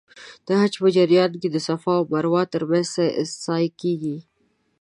[0.45, 2.87] د حج په جریان کې د صفا او مروه ترمنځ
[3.43, 4.17] سعی کېږي.